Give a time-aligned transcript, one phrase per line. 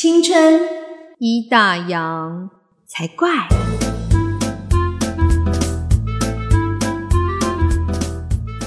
[0.00, 0.60] 青春
[1.18, 2.48] 一大洋
[2.86, 3.28] 才怪。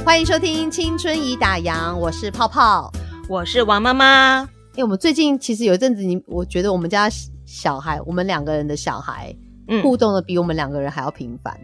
[0.03, 2.91] 欢迎收听《青春已打烊》，我是泡泡，
[3.29, 4.41] 我是王妈妈。
[4.75, 7.09] 哎，我们最近其实有一阵子，你我觉得我们家
[7.45, 9.33] 小孩，我们两个人的小孩，
[9.69, 11.57] 嗯，互动的比我们两个人还要频繁。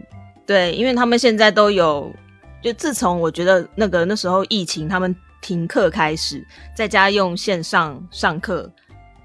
[0.46, 2.10] 对，因为他们现在都有，
[2.62, 6.42] 就自从我觉得那个那时候疫情，他们停课开始，
[6.74, 8.72] 在家用线上上课，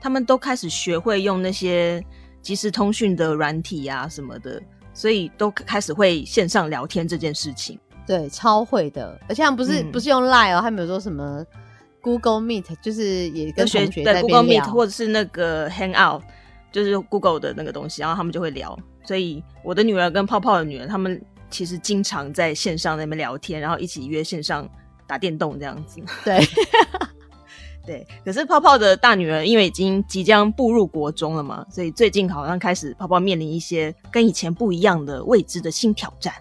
[0.03, 2.03] 他们都开始学会用那些
[2.41, 4.61] 即时通讯的软体啊什么的，
[4.93, 7.79] 所以都开始会线上聊天这件事情。
[8.05, 11.41] 对，超会的，而且他们不是不是用 Line 哦，他们有说什么
[12.01, 16.21] Google Meet，就是也跟同学对 Google Meet 或者是那个 Hangout，
[16.69, 18.77] 就是 Google 的那个东西，然后他们就会聊。
[19.05, 24.69] 所以我的女儿跟泡泡的女儿，他们其实经常在线上那边聊天，然后一起约线上
[25.07, 26.01] 打电动这样子。
[26.25, 26.45] 对，
[27.85, 28.05] 对。
[28.23, 36.33] 可是泡泡的大女儿因为已经即将步入国中了嘛，所以最近好像开始泡泡面临一些跟以前不一样的未知的新挑战。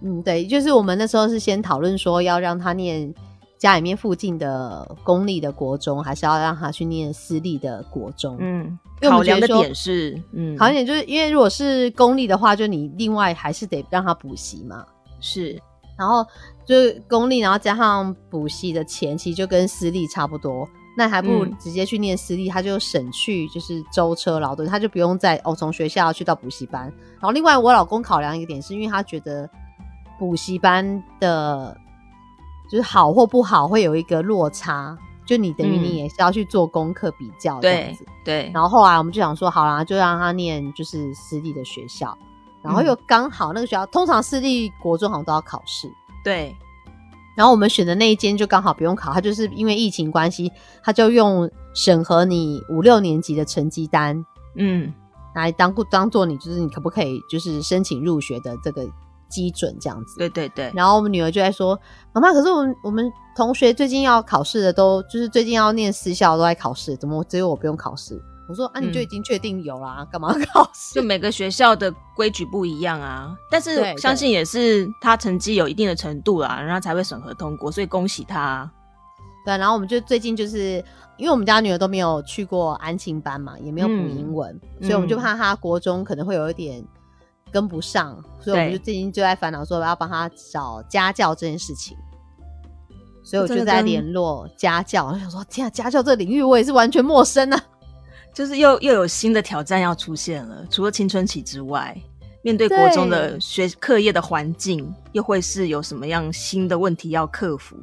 [0.00, 3.12] 嗯，对，就是我们那时候是先讨论说要让他念
[3.58, 8.36] 家里面附近的公立的国中，还是要让他去念私立的国中。
[8.38, 14.86] 嗯，考量的点是，嗯，考量点就是因为如果是公立的话，就你另外还是得让他补习嘛。
[15.20, 15.60] 是，
[15.98, 16.24] 然后
[16.64, 20.68] 就是公立，然后加上补习的钱，其实就跟私立差不多。
[20.96, 26.84] 那还不如直接去念私立，他就省去就是舟车劳顿，他就不用再哦从学校去到补习班。
[27.14, 29.48] 然后另外我老公考量一个点，是因为他觉得。
[30.18, 31.76] 补习班的，
[32.68, 34.98] 就是好或不好，会有一个落差。
[35.24, 38.04] 就你等于你也是要去做功课比较这样子。
[38.24, 38.50] 对。
[38.52, 42.18] 然后后来我们就想说，好啦，就让他念就是私立的学校。
[42.68, 45.88] 然后又刚好那个学校，通常私立国中好像都要考试。
[46.24, 46.54] 对。
[47.36, 50.52] 然后我们选的那一间就刚好不用考，他就是因为疫情关系，
[50.82, 54.24] 他就用审核你五六年级的成绩单，
[54.56, 54.92] 嗯，
[55.34, 58.86] 来当当做你就是你可不可以就是申请入学的这个。
[59.30, 60.72] 基准这样子，对对对。
[60.74, 61.78] 然后我们女儿就在说
[62.14, 70.94] ：“妈妈，可是我们我们同学最近要考试的，都就是最近要念私校都在考试，怎么只有我不用考试？”我说：“啊，你就已经确定有啦，干嘛考试？
[70.94, 73.36] 就每个学校的规矩不一样啊。
[73.50, 78.70] 但是相信也是他成绩有一定的程度啦，然后才会审核通过，所以恭喜他。
[79.44, 80.82] 对，然后我们就最近就是
[81.16, 86.84] 因为我们家女儿都没有去过安亲班嘛，也没有补英文，所以我们就怕她国中可能会有一点。”
[87.50, 91.96] 跟不上，所以我们就最近就在烦恼说要帮她找家教这件事情，
[93.24, 95.06] 所以我就在联络家教。
[95.06, 97.64] 我想说，天啊，家教这个领域我也是完全陌生啊！
[98.38, 100.64] 就是又又有新的挑战要出现了。
[100.70, 102.00] 除了青春期之外，
[102.40, 107.76] 面对国中的学课业的环境，又会是有什么样新的问题要克服？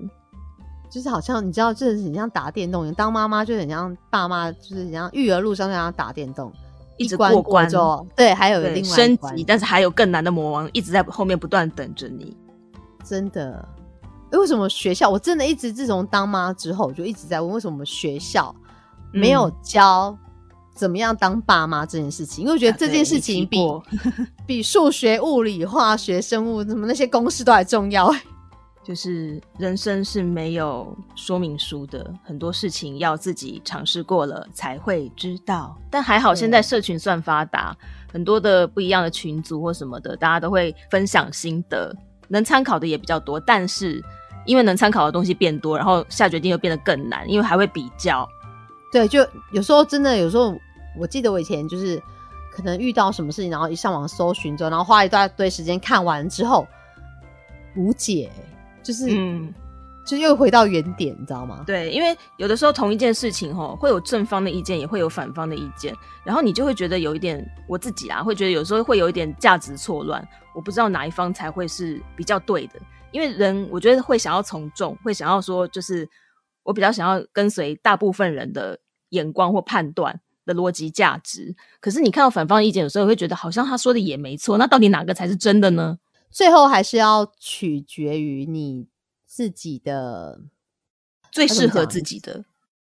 [0.89, 6.49] 就是好像你知道，就是很像打电动，当妈妈就很像爸妈，就是很像育儿路上像打电动。
[6.95, 7.69] 一直过关，
[8.15, 12.33] 对，还有另外升级，但是还有更难的魔王一直在后面不断等着你。
[13.03, 13.67] 真的，
[14.31, 15.09] 为什么学校？
[15.09, 18.55] 我真的一直自从当妈之后，就一直在问，为什么学校
[19.11, 20.17] 没有教
[20.75, 22.43] 怎么样当爸妈这件事情？
[22.43, 23.57] 因为我觉得这件事情比
[24.45, 28.13] 比数学、物理、化学、生物什么那些公式都还重要。
[28.83, 35.75] 就是人生是没有说明书的，很多事情要自己尝试过了才会知道。
[35.89, 37.75] 但还好现在社群算发达，
[38.13, 41.91] 很多的不一样的群组或什么的，大家都会分享心得，
[42.27, 43.39] 能参考的也比较多。
[43.39, 44.03] 但是
[44.45, 48.29] 因为能参考的东西变多，然后下决定又变得更难，因为还会比较。
[48.95, 50.57] 对，就有时候真的有时候，
[50.97, 52.01] 我记得我以前就是
[52.49, 56.65] 可能遇到什么事情，然后一上网搜寻之后，然后花一大堆时间看完之后
[57.75, 58.31] 无解。
[58.81, 59.53] 就是，嗯，
[60.07, 61.61] 就又回到原点，你知道吗？
[61.67, 72.79] 对，因为有的时候同一件事情，哈，会有正方的意见，也会有反方的意见，然后你就会觉得有一点，我自己啊，会觉得有时候会有一点价值错乱，我不知道哪一方才会是比较对的。
[73.11, 76.07] 因为人，我觉得会想要从众，会想要说，就是
[76.63, 78.77] 我比较想要跟随大部分人的
[79.09, 81.55] 眼光或判断的逻辑价值。
[81.79, 85.99] 可是你看到反方意见，有时候会觉得好像他说的也没错，那到底哪个才是真的呢？
[86.31, 88.87] 最后还是要取决于你
[89.25, 90.41] 自己的
[91.31, 92.43] 最适合自己的，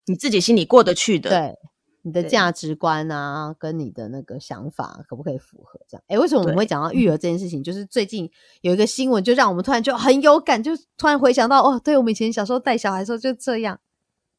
[0.07, 1.59] 你自己心里过得去的，对
[2.03, 5.81] 你的价值观啊，跟你的那个想法可不可以符合？
[5.89, 7.63] 这样，哎，为什么我们会讲到育儿这件事情？
[7.63, 8.31] 就是最近
[8.61, 13.81] 有一个新闻，就让我们突然就很有感，就突然回想到，哦，对我们以前小时候带小孩的时候就这样。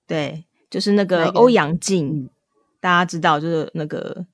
[0.08, 2.30] 对，就是那个欧阳靖，
[2.80, 4.25] 大家知道，就是那个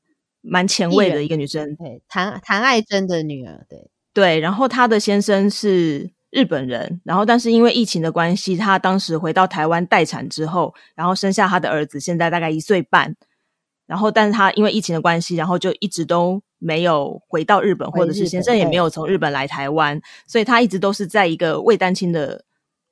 [0.42, 3.90] 蛮前卫的一个女生，对，谭谭爱珍的女儿，对。
[4.14, 13.14] 对，然后她的先生是日本人，然后但是因为疫情的关系，她当时回到台湾待产之后，然后生下她的儿子，现在大概一岁半，
[13.86, 22.46] 然后但是她因为疫情的关系，然后就一直都没有回到日本，或者是先生也没有从日本来台湾，所以她一直都是在一个未单亲的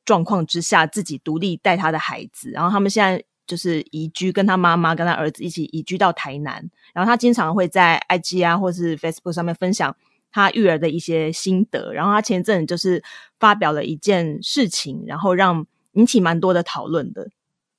[0.03, 2.51] 状况之下，自己独立带他的孩子。
[2.51, 6.69] 然后他们现在就是移居，跟他妈妈跟他儿子一起移居到台南。
[6.93, 9.95] 然后他经常会在 IG 啊，或是 Facebook 上面分享
[10.31, 11.91] 他育儿的一些心得。
[11.93, 13.03] 然后他前阵就是
[13.39, 17.29] 发表了一件事情，然后让引起蛮多的讨论的。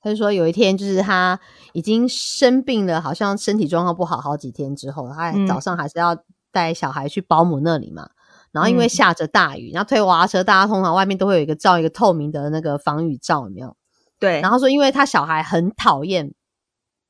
[0.01, 1.41] 他就说有一天，就是他
[1.73, 6.17] 已经生病了，好像身体状况不好好几天之后，他早上还是要
[6.53, 8.11] 带小孩去保姆那里嘛。
[8.53, 13.75] 然后因为下着大雨，然后推娃娃车，大家通常外面都会有一个罩一个透明的那个防雨罩，有没有？
[14.25, 14.41] 对。
[14.41, 16.33] 然后说，因为他小孩很讨厌，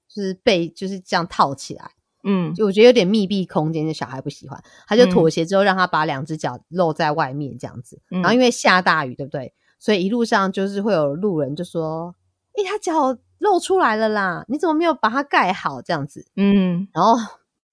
[0.09, 1.91] 就是被就是这样套起来，
[2.25, 8.01] 嗯，就我觉得有点密闭空间，就小孩不喜欢，他就妥协之后让他把两只脚露在外面这样子。
[8.09, 9.55] 然后因为下大雨，对不对？
[9.79, 12.15] 所以一路上就是会有路人就说。
[12.57, 14.45] 哎，他脚露出来了啦！
[14.47, 15.83] 你怎么没有把它盖好？
[15.83, 17.17] 这样子，嗯，然后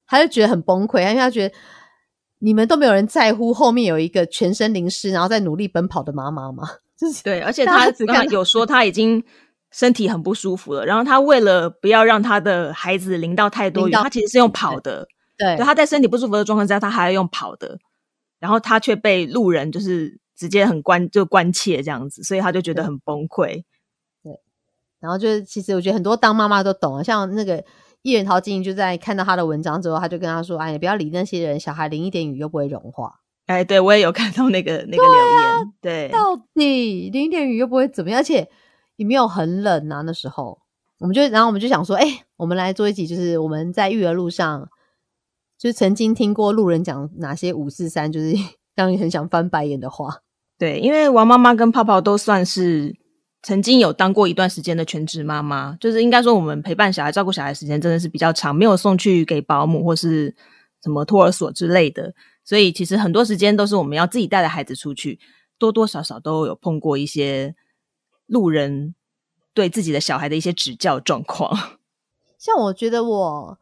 [0.07, 1.55] 他就觉得很崩溃，因为他觉得
[2.39, 6.67] 你们都没有人在乎后面有一个全身淋湿，然后在努力奔跑的妈妈吗？
[7.01, 9.23] 就是对，而且他刚刚有说他已经
[9.71, 15.07] 身体很不舒服了，然后他为了不要让他的孩子淋到太多雨，他其实是用跑的。
[15.35, 17.79] 对，他在身体不舒服的状况下，他还要用跑的，
[18.37, 23.63] 然后他却被路人就是直接很关就关切这样子，所以他就觉得很崩溃。
[24.21, 24.39] 对
[24.99, 27.63] 然后就是，其实我觉得很多当妈妈都懂啊，像那个
[28.03, 38.47] 艺人陶晶莹就在看到他的文章之后，他就跟他说：“哎，你不要理那些人，小孩淋一点雨又不会融化。”哎，对我也有看到那个那个留言，对，到底淋一点雨又不会怎么样，而且
[38.95, 40.01] 也没有很冷啊。
[40.01, 40.59] 那时候，
[40.99, 44.69] 我们就然后我们就想说：“哎，我们来做一集，就是我们在育儿路上，
[45.57, 48.33] 就是曾经听过路人讲哪些五四三，就是
[48.75, 50.19] 让你很想翻白眼的话。”
[50.57, 52.95] 对，因为王妈妈跟泡泡都算是。
[53.43, 60.31] 曾经有当过一段时间的全职妈妈，就是应该说我们陪伴小孩、照顾小孩时间真的是比较长，没有送去给保姆或是
[60.83, 65.19] 什么托儿所之类的，所以其实很多时间都是我们要自己带着孩子出去，
[65.57, 67.55] 多多少少都有碰过一些
[68.25, 68.95] 路人
[69.53, 71.55] 对自己的小孩的一些指教状况。
[72.37, 73.57] 像我觉得我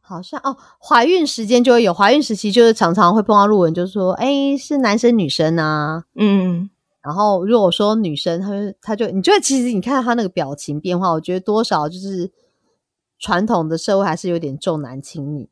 [0.00, 6.70] 好像哦，怀孕时间就会有怀孕时期，就是常常会碰到路人，就说：“哎，是男生女生啊？”嗯。
[7.02, 12.32] 然后如果说女生，她就她就你觉得其实你看她那个表情变化，我觉得多少就是
[13.20, 15.48] 传统的社会还是有点重男轻女。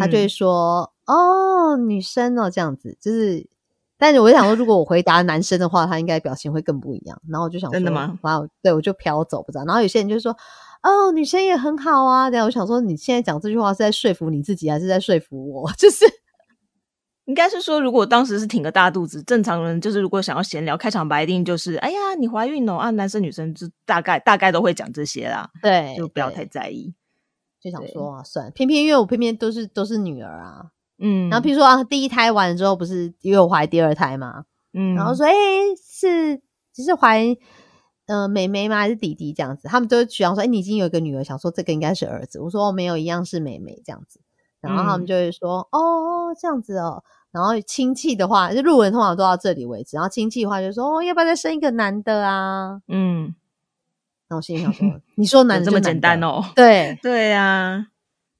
[0.00, 3.48] 她就会说哦，女生哦这样子，就是，
[3.98, 7.20] 但是我想说，如果我回答男生的话，他应该表情会更不一样。
[7.28, 8.18] 然后我就想真的吗？
[8.22, 9.64] 哇，对我就飘走不知道。
[9.64, 10.36] 然后有些人就说
[10.82, 12.28] 哦，女生也很好啊。
[12.30, 15.72] 然后我想说，你现在讲这句话是在说服你自己，还是在说服我？
[15.78, 16.04] 就是。
[17.26, 22.90] 应该是说，如果当时是挺个大肚子，正常人就是如果想要闲聊，开场白一定就是，哎呀，你怀孕了啊！
[22.90, 26.94] 男生女生就大概大概都会讲这些啦，对，就不要太在意。
[27.60, 30.66] 就想说啊，算，偏偏因为我偏偏都是都是女儿啊，
[30.98, 35.32] 嗯，然后譬如说啊，第一胎完了之后，不是又怀第二胎嘛，嗯，然后说，哎，
[35.82, 36.40] 是
[36.72, 37.36] 只是怀
[38.06, 38.76] 呃妹妹吗？
[38.76, 39.68] 还是弟弟这样子？
[39.68, 42.40] 他们都想说，哎，你已经有一个女儿，想说这个应该是儿子。
[42.40, 44.20] 我说没有，一样是妹妹这样子。
[44.60, 47.04] 然后他们就会说，哦，这样子哦。
[47.30, 49.96] 然后亲戚的话，就路人通常都到这里为止。
[49.96, 53.34] 然后亲戚的话就说：“哦，要不要再生一个男的啊？”嗯，
[54.28, 57.88] 那我心里想说：“你说 男的这么简单哦？”对 对呀，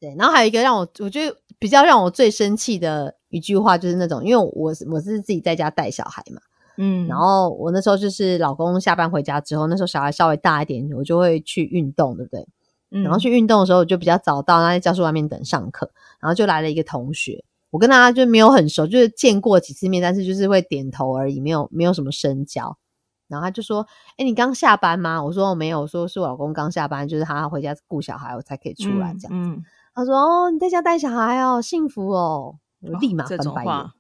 [0.01, 0.15] 对。
[0.19, 6.41] 然后还有一个让我我觉得比较让我最生气的一句话，就是那种，因为我我是自己在家带小孩嘛，
[6.77, 12.47] 嗯，然后我那时候就是老公下班回家之后，那时候小孩稍微大一点，我就会去运动，对不对？
[13.03, 17.45] 然后去运动的时候我就比较早到，在教室外面等上课，然后就来了一个同学。
[17.71, 22.79] 我跟他就没有很熟，就是见过几次面，但是就是会点头而已，没有没有什么深交。
[23.29, 23.85] 然后他就说
[24.17, 29.63] ：“哎，你刚下班吗？”我说：“我没有。”我说：“是我老公刚下班，就是他回家顾小孩，我才可以出来这样子。”
[29.97, 33.91] 他说：“哦，你在家带小孩哦，幸福哦。”我立马翻白眼。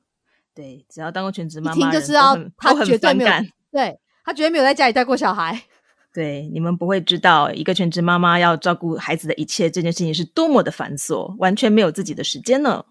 [0.54, 3.46] 对，只要当过全职妈妈，一听就知道他绝对没有，感。
[3.72, 5.60] 对他绝对没有在家里带过小孩。
[6.12, 12.84] 对，你们不会知道，一个全职妈妈要照顾孩子的一切，这件事情是多么的繁琐，完全没有自己的时间呢。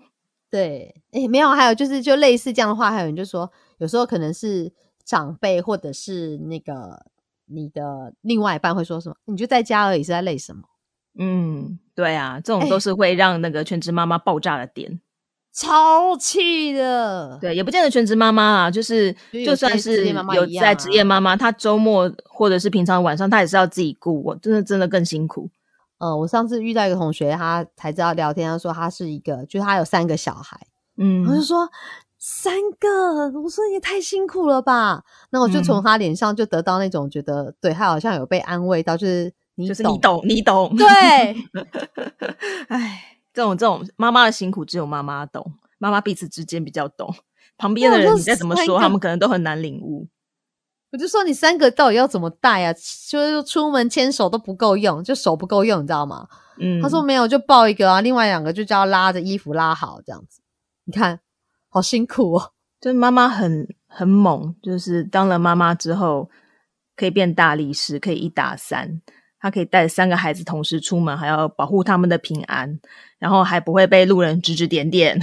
[0.50, 4.72] 对，哎，没有，还有就是，就类似这样的话，还有人就说，有时候可能是
[5.04, 7.06] 长辈或者是那个
[7.46, 10.64] 你的另外一半会说什么，你就在家而已，是在累什么？
[11.18, 15.00] 嗯，对啊，这种都是会让那个全职妈妈爆炸的点，
[15.54, 17.38] 超气的。
[17.40, 25.50] 对，也不见得全职妈妈啊，就是就算是有在职业妈妈，她周末或者是平常晚上，她也是要自己顾，我真的真的更辛苦。
[25.98, 30.60] 呃，我上次遇到一个同学，他才知道聊天，他说他是一个，就是他有三个小孩，
[30.98, 31.70] 嗯，我就说
[32.20, 35.04] 三个，我说也太辛苦了吧。
[35.30, 40.76] 那我就从他脸上就得到那种觉得，对他好像有被安慰到，就是你就是你懂，你懂。
[40.76, 40.86] 对，
[42.68, 47.14] 哎，这种这种妈妈的辛苦只有妈妈懂，妈妈彼此之间比较懂，
[47.58, 50.08] 旁边的人你再怎么说，他们可能都很难领悟。
[50.92, 52.74] 我就说你三个到底要怎么带啊？
[53.10, 56.28] 就是出门牵手都不够用，就手不够用，你知道吗？
[56.58, 60.42] 嗯，他说没有，就抱一个啊，另外两个就叫拉着衣服拉好这样子。
[60.86, 61.20] 你看，
[61.70, 62.52] 好辛苦哦。
[62.80, 66.30] 就是妈妈很很猛，就是当了妈妈之后
[66.96, 69.02] 可以变大力士，可以一打三。
[69.46, 72.80] 她可以带三个孩子同时出门，还要保护他们的平安，
[73.20, 75.20] 然后还不会被路人指指点点。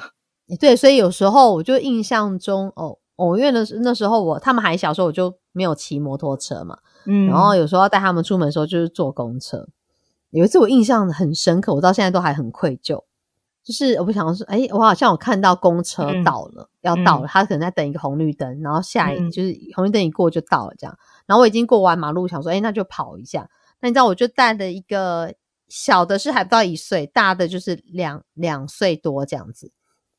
[0.58, 2.96] 对，所以有时候我就印象中哦。
[3.16, 9.68] 哦，因为那那时候我他们还小时候，我就没有骑摩托车嘛，嗯，然后有时候要带他们出门的时候就是坐公车。
[10.30, 13.04] 有一次我印象很深刻，我到现在都还很愧疚，
[13.62, 23.48] 就是我不想说，哎，我好像有看到公车到了，要到了，他可能在等一个红绿灯，然后下一就是红绿灯一过就到了这样，然后我已经过完马路，想说，哎，那就跑一下。
[23.80, 25.34] 那你知道，我就带了一个
[25.68, 29.72] 小的，是还不到一岁，大的就是两两岁多这样子。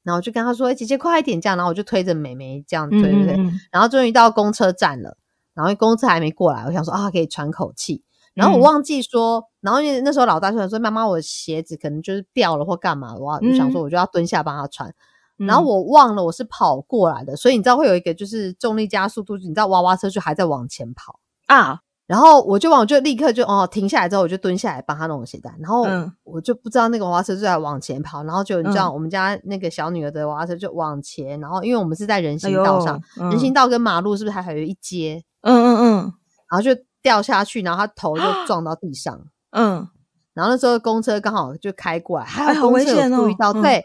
[0.03, 3.35] 然后我就跟他说：“姐姐快一点，这样。”然后我就推着妹妹这样推，对不对？
[3.71, 5.17] 然后终于到公车站了，
[5.53, 8.03] 然后公车还没过来，我想说啊，可以喘口气。
[8.33, 14.93] 然后我忘记说，然后因为那时候老大突然说：“妈妈，我的鞋子可能就是掉了或干嘛的。”我就想说，我就要蹲下帮他穿。
[15.35, 21.81] 然后我忘了我是跑过来的，所以你知道会有一个就是重力加速度，你知道娃娃车就还在往前跑啊。
[22.07, 25.53] 然后我就往，我就立刻就哦停下来之后，我就蹲下来帮他弄鞋带。
[25.59, 25.85] 然后
[26.23, 35.21] 我就不知道那个娃娃车就在往前跑，然后就你知道我们家那个小女儿的娃娃车就往前，然后因为我们是在人行道上，人行道跟马路是不是还还有一阶？
[35.41, 36.13] 嗯嗯嗯，
[36.49, 36.71] 然后就
[37.01, 39.19] 掉下去，然后他头就撞到地上。
[39.51, 39.85] 嗯，
[40.33, 43.83] 然后那时候公车刚好就开过来，还有公车有注意到，对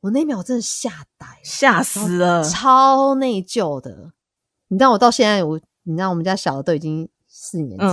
[0.00, 0.88] 我那秒真的吓
[1.18, 4.12] 呆，吓死了，超内疚的。
[4.68, 7.06] 你知道我到现在我，你知道我们家小的都已经。
[7.38, 7.84] 四年级，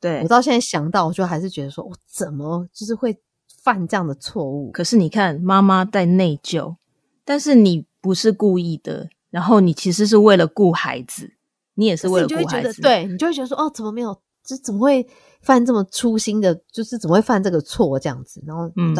[0.00, 3.14] 对我到现在想到，我就还是觉得说，我怎么就是会
[3.62, 4.70] 犯这样的错误？
[4.72, 6.74] 可是你看，妈妈在内疚，
[7.22, 11.34] 但是你不是故意的，然后你其实是为了顾孩子，
[11.74, 14.18] 你也是为了顾孩子，对你就会觉得说，哦，怎么没有？
[14.50, 15.06] 这怎么会
[15.42, 16.52] 犯这么粗心的？
[16.72, 18.42] 就是怎么会犯这个错这样子？
[18.44, 18.92] 然后，嗯，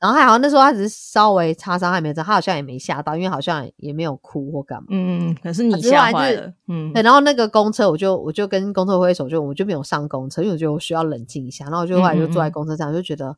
[0.00, 4.88] 然后还好那时候他只是稍微擦伤，还没有，他好像也没吓到，因为好像也没有哭或干嘛。
[4.90, 5.36] 嗯嗯。
[5.42, 6.52] 可是你吓坏了。
[6.66, 6.92] 嗯。
[6.92, 11.66] 对，然后那个公车，我就我就跟公车挥手，就我就没有上公车，因为我觉得我需要冷静一下。
[11.66, 13.28] 然后我就后来就坐在公车上，就觉得，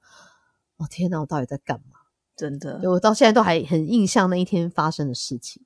[0.79, 1.99] 哦天哪，我到底在干嘛？
[2.37, 5.63] 真的，我到现在都还很印象那一天发生的事情，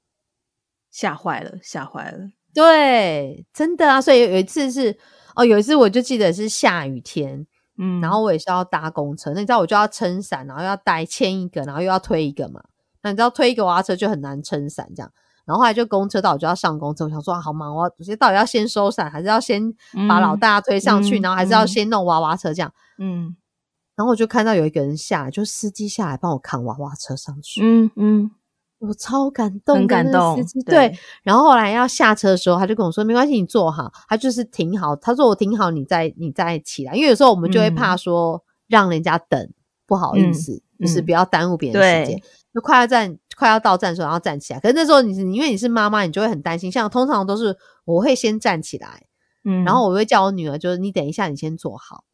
[0.90, 2.18] 吓坏了，吓坏了。
[2.52, 4.98] 对，真的啊，所以有一次是。
[5.34, 7.46] 哦，有一次我就记得是下雨天，
[7.78, 12.62] 嗯，然后我也是要搭公车，那你知道我就要撑伞，然后要带牵一个，然后又要推一个嘛。
[13.02, 15.12] 那你知道推一个娃娃车就很难撑伞这样，
[15.44, 19.74] 然后后来就公车到，我就要上公车，我想说啊，好忙，我我到底要先收伞，还是要先
[20.08, 23.34] 把老大推上去，然后还是要先弄娃娃车这样，嗯，
[23.96, 28.30] 然后我就看到有一个人下来，就司机下来帮我扛娃娃车上去，嗯嗯。
[28.82, 30.36] 我超感动，很感动。
[30.66, 39.48] 对，然后后来要下车的时候，他就跟我说：“没关系，你坐好。”他就是停好，他说：“我停好，你再你再起来。”因为有时候我们就会怕说让人家等，
[39.86, 42.22] 不好意思，就是不要耽误别人时间。
[42.52, 44.58] 就快要站，快要到站的时候，然后站起来。
[44.58, 46.70] 可是那时候你是因为你是妈妈，你就会很担心。
[46.70, 49.04] 像通常都是我会先站起来，
[49.44, 52.04] 嗯，然后我会叫我女儿，就是你等一下，你先坐好。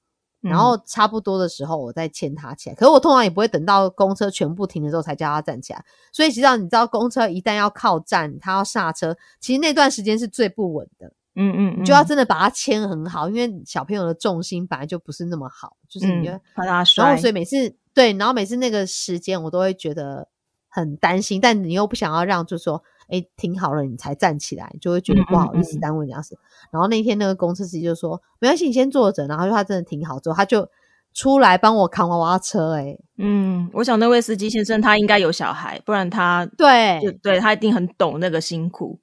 [0.41, 2.75] 然后差不多的时候，我再牵他起来。
[2.75, 5.85] 可是我通常也不会等到公车全部停的时候才叫他站起来。
[6.13, 11.13] 所以实际上，你知道，公车一旦要靠站，他要刹车，其实那段时间是最不稳的。
[11.35, 17.05] 嗯嗯，你就要真的把它牵很好，因为小朋友的重心本来就不是那么好，就是你怕他摔。
[17.05, 20.29] 然后所以每次对，然后每次那个时间我都会觉得
[20.69, 22.83] 很担心，但你又不想要让，就是说。
[23.09, 26.39] 哎，停好了，你才站起来，就会觉得不好意思耽误人家事。
[26.71, 30.69] 然后那天那个公车司机就说：“没关系，你先坐着。”然后他真的停好之后，他就
[31.15, 32.75] 出来帮我扛娃娃车。
[32.75, 38.99] 哎，嗯，我想那位司机先生他应该有小孩，不然他对，就对他一定很懂那个辛苦。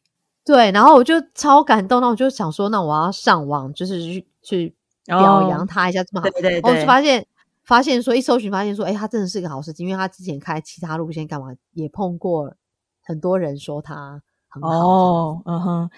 [0.46, 6.30] 对，然后我就超感动，那我就想说，那我要上网，就是去去表扬他一下，这么好。
[6.30, 6.72] 对对对。
[6.72, 7.26] 我就发现
[7.64, 12.54] 发现说，一搜寻发现说，哎，他真的是一个好司机，因为他之前开其他路线干嘛也碰过。
[13.06, 15.90] 很多人说他很好，哦，嗯哼。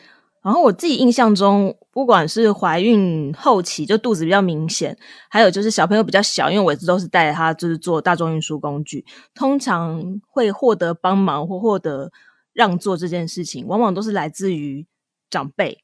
[0.43, 4.97] 然后我自己印象中，不管是怀孕后期就肚子比较明显，
[5.29, 12.09] 还有就是小朋友比较小，因为我一直都是带着他就是做大众运输工具，通常会获得帮忙或获得
[12.53, 14.87] 让座这件事情，往往都是来自于
[15.29, 15.83] 长辈，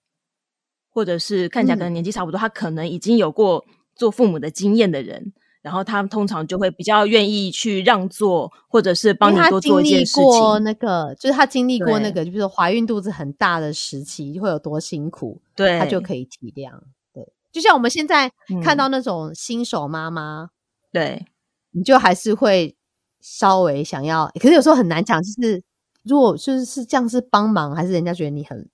[0.89, 3.65] 或者是看起来可能年纪差不多，他可能已经有过
[3.95, 5.33] 做父母的经验的人。
[5.63, 10.63] 然后他们通常就会比较愿意去让座，或者是帮你多做一件事情。
[10.63, 16.69] 那个就是他经历过那个，就比如说怀孕肚子很大的时期会有多辛苦，对，他就可以体谅。
[17.13, 18.29] 对，就像我们现在
[18.61, 20.49] 看嗯到那种新手妈妈，
[20.91, 21.25] 对，
[21.71, 22.75] 你就还是会
[23.21, 25.63] 稍微想要，可是有时候很难讲，就是
[26.03, 28.69] 如果就是是这样是帮忙，还是人家觉得你很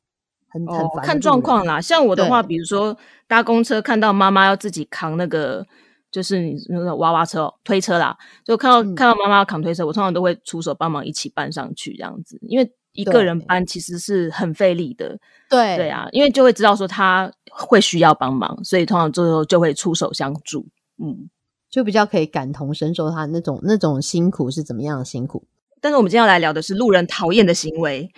[0.48, 1.80] 很很看状况啦。
[1.80, 5.68] 像我的话，比如说搭公车看到妈妈要自己扛那个，
[6.12, 15.18] 就是你那个娃娃车哦推车啦，就看到、嗯看到妈妈扛推车，我通常都会出手帮忙一起搬上去这样子，因为一个人搬其实是很费力的。
[15.50, 20.68] 对对，啊，因为就会知道说他会需要帮忙，所以通常最后就会出手相助。
[21.02, 21.30] 嗯，
[21.70, 25.46] 就比较可以感同身受他那种那种辛苦是怎么样的辛苦。
[25.80, 28.12] 但是我们今天要来聊的是路人讨厌的行为。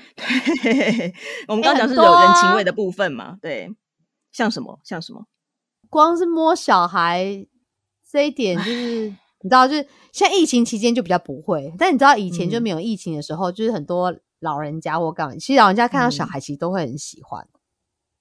[0.64, 1.14] 对，
[1.48, 3.70] 我们刚刚讲是很多啊惹人情味的部分嘛，对，
[4.32, 5.26] 像什么像什么？
[5.88, 7.46] 光是摸小孩
[8.12, 12.64] 这一点，就是你知道，就是现在疫情期间就比较不会，但你知道以前就嗯。
[12.64, 16.28] 没有疫情的时候，就是很多老人家或干嘛，其实老人家看到小嗯。
[16.28, 17.48] 孩其实都会很喜欢，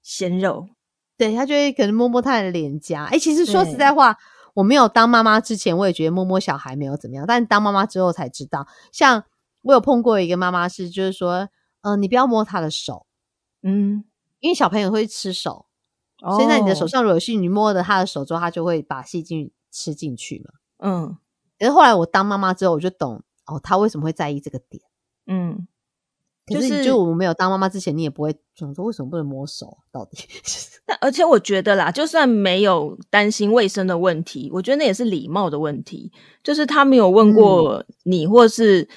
[0.01, 0.69] 鲜肉，
[1.17, 3.05] 对他就会可能摸摸他的脸颊。
[3.05, 4.17] 哎、其实说实在话，
[4.53, 9.25] 我没有当妈妈之前，我也觉得摸摸小孩没有怎么样，但当妈妈之后才知道，像
[9.61, 11.49] 我有碰过一个妈妈是，就是说，
[11.81, 13.05] 嗯、你不要摸他的手，
[13.61, 14.05] 嗯，
[14.39, 15.65] 因为小朋友会吃手。
[16.23, 20.53] 所以在你的手哦，上如果有细菌，你摸了他的手之后，他就会把细菌吃进去嘛。
[20.79, 21.17] 嗯
[21.57, 24.81] 可是后来我当妈妈之后，我就懂哦，他为什么会在意这个点。
[25.27, 25.67] 嗯，
[26.47, 30.17] 可就是是就我没有当妈妈之前，你也不会想说为什么不能摸手，到底
[30.85, 36.11] 但而且我觉得啦，就算没有担心卫生的问题，我觉得那也是礼貌的问题。
[36.43, 38.89] 就是他没有问嗯过你，或是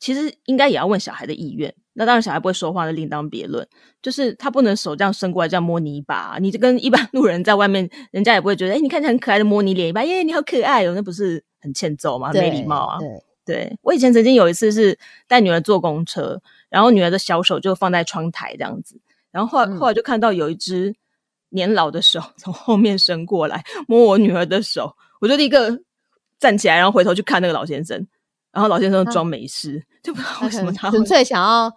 [0.00, 1.72] 其实应该也要问小孩的意愿。
[1.94, 3.66] 那当然，小孩不会说话，的另当别论。
[4.00, 12.32] 就是他不能手这样伸过来，这样摸你一把，你就跟一般 路人在外面，人家也不会觉得，哎、你看起来很可爱的摸你脸一把，耶，你好可爱哦，那不是很欠揍吗？
[12.32, 12.98] 没礼貌啊。
[12.98, 13.08] 对，
[13.44, 20.94] 对我以前曾经有一次是带女儿坐公车，然后女儿的小手就放在窗台这样子，然后后来、嗯后来就看到有一只
[21.50, 25.78] 年老的手从后面伸过来摸我女儿的手，我就立刻
[26.38, 28.06] 站起来，然后回头去看那个老先生，
[28.52, 31.70] 然后老先生装没事，就不知道为什么他纯粹想要，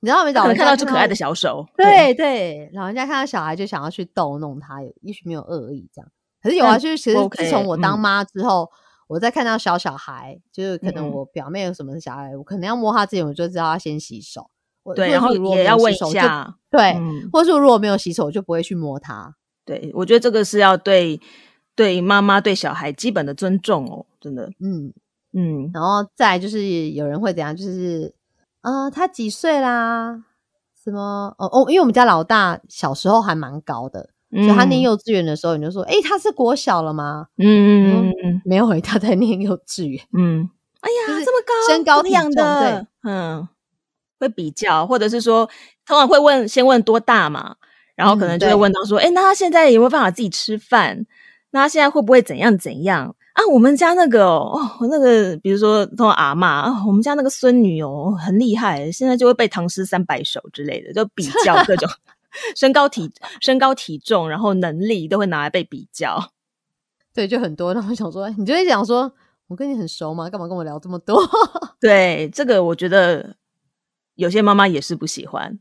[0.00, 0.32] 你知道没？
[0.32, 6.10] 看到这可爱的小手，对对，老人家看到小孩就想要去逗弄他，有也许没有恶意这样。
[6.42, 8.70] 可是有啊，就是其实自从我当嗯妈之后，
[9.08, 14.50] 我再看到小小孩，就是可能嗯我表妹有什么小孩，我可能要摸他之前，我就知道要先洗手。
[14.84, 19.34] 我对，然后也要问下，对，嗯，或者是如果没有洗手，我就不会去摸他。
[19.64, 21.20] 对，我觉得这个是要对
[21.74, 24.92] 对妈妈对小孩基本的尊重哦，真的，嗯，
[25.32, 28.14] 嗯，然后再来就是有人会怎样，就是
[28.66, 30.24] 呃，他几岁啦？
[30.82, 31.32] 什么？
[31.38, 37.28] 哦哦，因为我们家老大小时候还蛮高的，所以他念嗯幼稚园的时候，你就说，诶，他是国小了吗？
[37.38, 40.04] 嗯嗯嗯嗯没有，他在念幼稚园。
[40.12, 40.50] 嗯，
[40.80, 43.48] 哎呀，就是这么高，身高体重的，嗯，
[44.18, 45.48] 会比较，或者是说，
[45.86, 47.54] 通常会问先问多大嘛，
[47.94, 51.06] 然后可嗯能就会对问到说，哎、那他现在有没有办法自己吃饭？
[51.50, 53.46] 那他现在会不会怎样怎样啊？
[53.52, 61.88] 我们家那个哦，哦那个比如说通常阿嬷啊，我们家那个孙女哦，很厉害，现在就会背唐诗三百首之类的，就比较各种
[62.56, 66.32] 身高体身高体重，然后能力都会拿来被比较。
[67.12, 67.72] 对，就很多。
[67.74, 69.12] 然后想说，你就会想说，
[69.48, 70.28] 我跟你很熟吗？
[70.30, 71.22] 干嘛跟我聊这么多？
[71.80, 73.36] 对，这个我觉得
[74.14, 75.58] 有些妈妈也是不喜欢。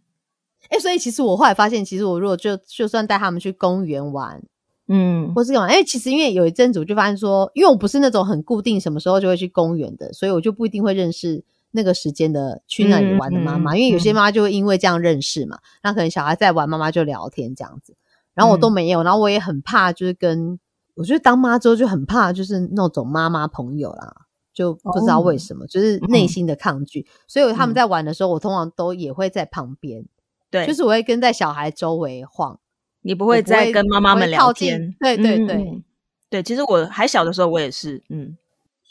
[0.70, 4.42] 哎、所以其实我后来发现，其实我如果就就算带他们去公园玩，
[4.88, 5.34] 嗯。
[5.34, 14.16] 或是干嘛，因为其实因为有一阵子我就发现说，因为我不是那种很固定什么时候就会去公园的，所以我就不一定会认识那个时间的去那里玩的妈妈，嗯嗯因为有些嗯。
[14.16, 17.96] 妈妈就会因为这样认识嘛，那可能小孩在玩，妈妈就聊天这样子，
[18.34, 18.74] 然后我都嗯。
[18.74, 20.60] 没有，然后我也很怕，就是跟
[20.96, 24.16] 我觉得当妈之后就很怕，就是那种妈妈朋友啦。
[24.54, 27.76] 就不知道为哦什么，就是内嗯心的抗拒，所以他们嗯。
[27.76, 30.06] 在玩的时候，我通常都也会在旁边，
[30.50, 32.58] 对，就是我会跟在小孩周围晃，
[33.06, 34.96] 你不会再跟妈妈们聊天。
[35.00, 35.84] 对对对
[36.28, 38.36] 对，其实我还小的时候，我也是，嗯，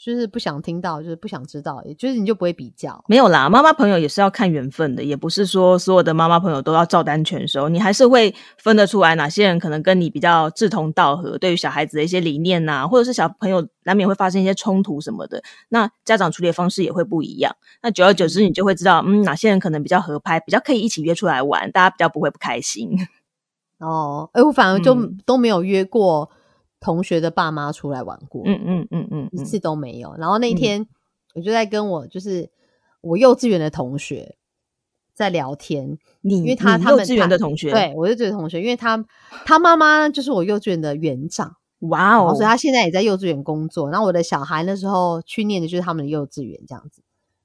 [0.01, 3.03] 就是不想听到，就是不想知道，也就是你就不会比较。
[3.09, 3.49] 没有啦。
[3.49, 17.53] 妈妈朋友也是要看缘分的，也不是说所有的妈妈朋友都要照单全收，你还是会分得出来哪些人可能跟你比较志同道合，对于小孩子的一些理念呐、或者是小朋友难免会发生一些冲突什么的，那家长处理的方式也会不一样。
[17.83, 22.97] 那久而久之，你就会知道，嗯，哪些人可能比较合拍，比较可以一起约出来玩，大家比较不会不开心。
[23.79, 26.29] 哦，哎、我反而就嗯都没有约过
[26.79, 30.15] 同学的爸妈出来玩过，嗯嗯嗯嗯嗯，一次都没有。
[30.17, 30.87] 然后那一嗯天，
[31.33, 32.49] 我就在跟我就是
[33.01, 34.37] 我幼稚园的同学
[35.13, 39.03] 在聊天，你因为他他们幼稚园的同学，，对我幼稚园同学，因为他
[39.45, 43.89] 他妈妈就是我幼稚园的园长，哇哦，所以他现在也在幼稚园工作。
[43.89, 47.01] 然后我的小孩那时候去念的就是他们的幼稚园这样子，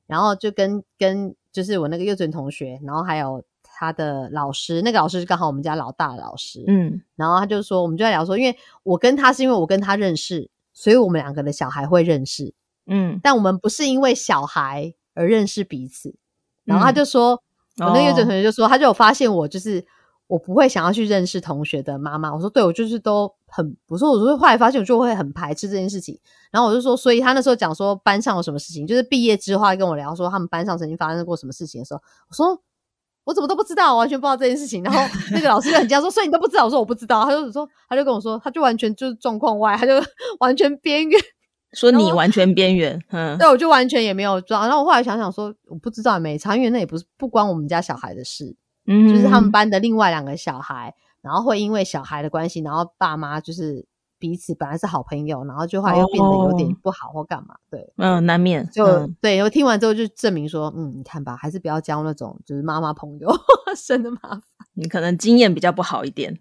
[0.06, 3.42] 然后就跟跟就是我那个幼稚园同学，然后还有
[3.80, 12.52] 他的老师，那个老师是刚好我们家老大的老师，嗯然后他就说，我们就在聊说，因为我跟他是因为我跟他认识，所以我们两个的小孩会认识，
[12.86, 16.14] 嗯，但我们不是因为小孩而认识彼此。
[16.64, 17.30] 然后他嗯就说，
[17.78, 19.82] 我那个幼稚园哦同学就说，他就有发现我就是
[20.26, 22.34] 我不会想要去认识同学的妈妈。
[22.34, 26.20] 我说对，我就是都很，我说我说后来发现我就会很排斥这件事情。
[26.50, 32.62] 然后我就说，所以他那时候讲说班上有什么事情，就是毕业之后他跟我聊说他们班上曾经发生过什么事情的时候，我说。
[33.24, 34.82] 我怎么都不知道，我完全不知道这件事情。
[34.82, 35.00] 然后
[35.32, 39.92] 那个老师就很惊讶说：“所以你都不知道？”我说：“我不知道。”他就说，他就跟我说，他就完全就是状况外，他就
[40.40, 41.20] 完全边缘。
[41.72, 44.62] 说你完全边缘，嗯对，我就完全也没有抓。
[44.62, 48.56] 然后我后来想想说，我不知道也没差，因为那也不是不关我们家小孩的事，
[48.88, 53.86] 嗯，就是他们班的另外两个小孩，然后会因为小孩的关系，然后爸妈就是
[54.20, 57.56] 彼此本来是好朋友，然后就后来又变得有点哦不好或干嘛。
[57.68, 63.28] 对，嗯难免就、嗯对，我听完之后就证明说，嗯，你看吧，还是不要交那种就是妈妈朋友
[63.74, 64.42] 生的麻烦。
[64.74, 66.38] 你可能经验比较不好一点，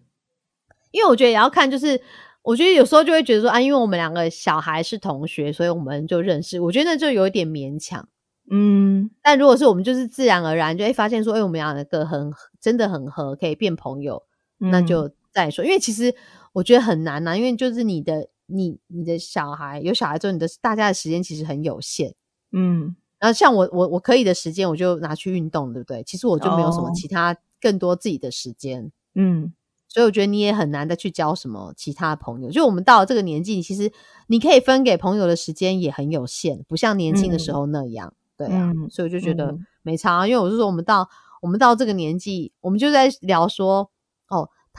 [0.92, 2.00] 因为我觉得也要看，就是
[2.44, 6.60] 我觉得有时候就会觉得说啊，因为我们两个小孩是同学，所以我们就认识。
[6.60, 8.08] 我觉得那就有一点勉强。
[8.52, 14.24] 嗯但如果是我们就是自然而然就会发现说，哎、我们两个很真的很合，可以变朋友，
[14.58, 15.64] 那嗯就再说。
[15.64, 16.16] 因为其实
[16.54, 22.14] 我觉得很难呐、因为就是你的你你的小孩有小孩之后，你的大家的时间其实很有限。
[22.52, 26.02] 嗯然后像我我我可以的时间，我就拿去运动，对不对？
[26.04, 28.92] 其实我就没有什么哦其他更多自己的时间。
[29.16, 29.54] 嗯
[29.92, 32.52] 所以我觉得你也很难再去交什么其他朋友。
[32.52, 33.92] 就我们到了这个年纪，其实
[34.28, 38.14] 你可以分给朋友的时间也很有限，不像年轻的时候那样。
[38.38, 40.28] 对啊，嗯所以我就觉得嗯没差啊。
[40.28, 41.10] 因为我是说，我们到
[41.42, 43.90] 我们到这个年纪，我们就在聊说，哦，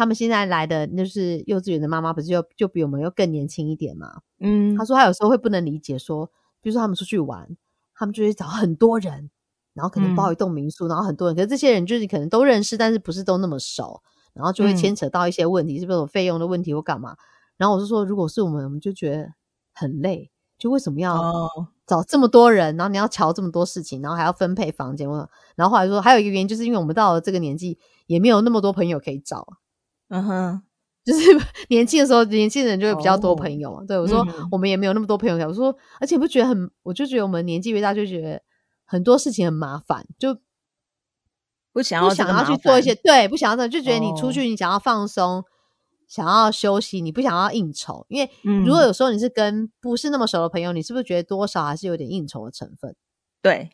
[0.01, 4.23] 他们现在来的就是幼稚园的妈妈，不是就就比我们又更年轻一点嘛？
[4.39, 6.25] 嗯他说他有时候会不能理解说，
[6.63, 7.47] 比如说他们出去玩，
[7.95, 9.29] 他们就会找很多人，
[9.75, 14.01] 然后可能包嗯一栋民宿，然后很多人，可是这些人就是可能都认识，但是不是都那么熟，
[14.33, 17.15] 然后就会嗯牵扯到一些问题，是不是有费用的问题或干嘛？
[17.59, 19.35] 然后我就说，如果是我们，我们就觉得
[19.75, 29.47] 很累，就为什么要哦找这么多人，然后你要瞧这么多事情，然后还要分配房间，我然后后来说还有一个原因，就是因为我们到了这个年纪，也没有那么多朋友可以找。
[30.11, 30.63] 嗯哼
[31.03, 31.23] 就是
[31.71, 33.83] 年轻的时候，年轻人就会比较多哦朋友嘛。
[33.89, 35.49] 对我说嗯，我们也没有那么多朋友。
[35.49, 38.43] 我说，而且不觉得很，我就觉得我们年纪越大，就觉得
[38.85, 40.37] 很多事情很麻烦，就
[41.73, 45.43] 不想不想要去做一些，对，不想要这，就觉得你出哦去，你想要放松，
[46.07, 48.05] 想要休息，你不想要应酬。
[48.09, 52.95] 因为嗯如果有时候你是跟不是那么熟的朋友，你是不是觉得多少还是有点应酬的成分？
[53.41, 53.71] 对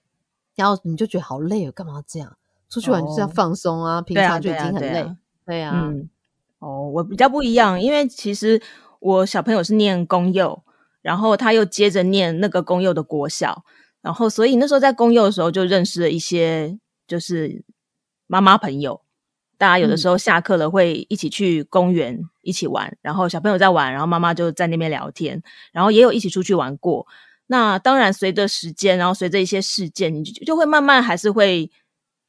[0.54, 2.36] 然后你就觉得好累哦，干嘛要这样？
[2.68, 5.16] 出去玩就是要哦放松啊，平常就已经很累对啊。
[5.46, 6.08] 对啊，嗯，
[6.58, 8.60] 哦，我比较不一样，因为其实
[9.00, 10.62] 我小朋友是念公幼，
[11.02, 13.64] 然后他又接着念那个公幼的国小，
[14.02, 17.62] 然后所以那时候在公幼的时候就认识了一些就是
[18.26, 19.00] 妈妈朋友，
[19.58, 25.42] 大家有的嗯时候下课了会一起去公园一起玩，然后小朋友在玩，然后妈妈就在那边聊天，
[25.72, 27.06] 然后也有一起出去玩过。
[27.48, 31.70] 那当然，随着时间，然后随着一些事件，你就就会慢慢还是会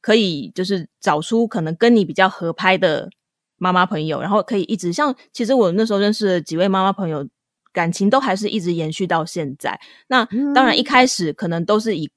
[0.00, 3.10] 可以，就是找出可能跟你比较合拍的
[3.58, 7.26] 妈妈朋友，然后可以一直像，其实我那时候认识的几位妈妈朋友，
[7.72, 9.78] 感情都还是一直延续到现在。
[10.06, 12.10] 那当然一嗯开始可能都是以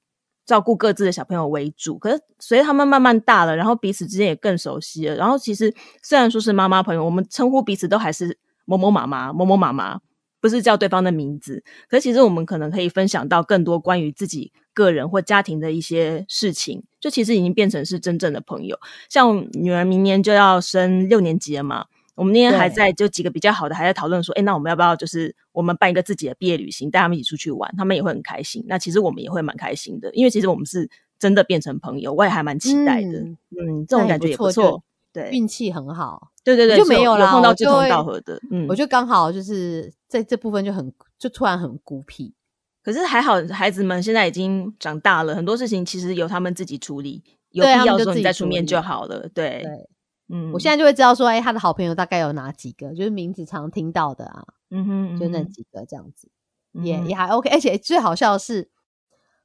[0.46, 5.14] 照顾各自的小朋友为主，可是随着他们慢慢大了，然后彼此之间也更熟悉了。
[5.16, 10.00] 然后其实虽然说是妈妈朋友，我们称呼彼此都还是某某妈妈、某某妈妈，
[10.42, 11.64] 不是叫对方的名字。
[11.88, 18.78] 可是其实我们可能可以分享到更多关于自己个人或家庭的一些事情，就其实已经变成是真正的朋友。
[19.08, 28.64] 像女儿明年就要升六年级了嘛，我们那天还在就几个比较好的还在讨论说，哎，那我们要不要就是我们办一个自己的毕业旅行，带他们一起出去玩，他们也会很开心。
[28.66, 33.20] 那其实我们也会蛮开心的，因为其实我们是真的变成朋友，我也还蛮期待的。
[33.20, 34.82] 嗯嗯，这种感觉也不错。
[35.12, 36.32] 对，运气很好。
[36.44, 38.40] 对对对，就是没有啦有碰到志同道合的。
[38.50, 42.34] 嗯，我就刚好就是在这部分就很就突然很孤僻，
[42.82, 49.28] 可是还好，孩子们现在已经长大了，很多事情其实由他们自己处理，有必要的时候你再出面就好了。
[49.28, 49.88] 对，对
[50.28, 56.28] 嗯，我现在就会知道说，哎、他的好朋友大概有哪几个，就是名字常听到的啊，嗯哼，就那几个这样子，
[56.72, 57.50] 也也还 OK。
[57.50, 58.70] 而且最好笑的是，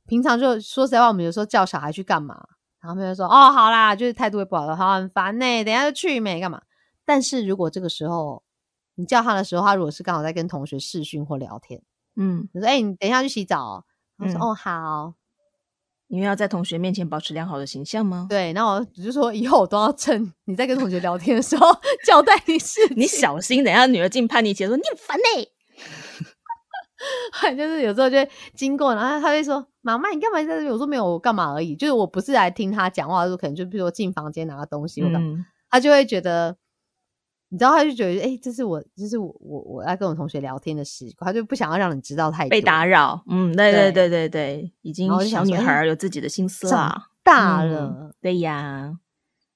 [0.08, 2.47] 平常就说实在话，我们有时候叫小孩去干嘛，
[2.81, 6.61] 然后他们就说哦好啦，就是态度也不好，好很烦呢、等一下就去没干嘛。
[7.05, 8.43] 但是如果这个时候
[8.95, 11.81] 你叫他的时候，他如果是刚好在跟同学视讯或聊天，
[12.15, 13.83] 嗯，你说哎、你等一下去洗澡哦，
[14.17, 15.13] 他说、嗯哦好，
[16.07, 18.25] 因为要在同学面前保持良好的形象吗？
[18.29, 21.67] 对，那我只是说以后我都要趁你在跟同学聊天的时候
[22.05, 22.97] 交代你事情。
[22.97, 25.47] 你小心，等一下女儿进叛逆期的时候，你很烦呢、
[27.55, 36.57] 就是有时候就会经过，然后他会说：“妈妈，你干嘛在这里？”我说：“没有，我干嘛而已。”就是我不是来听他讲话，就可能就比如说进房间拿个东西，或干嘛，他就会觉得。
[37.49, 43.23] 你知道，他就觉得，哎，这是我，这是我，我我在跟我同学聊天的时光，他就不想要让你知道太多，被打扰。
[43.29, 48.97] 嗯，对对对对对，已经小女孩有自己的心思了，大了，对呀。